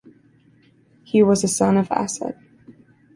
He 1.03 1.21
was 1.21 1.43
a 1.43 1.47
son 1.47 1.77
of 1.77 1.91
Asad. 1.91 2.35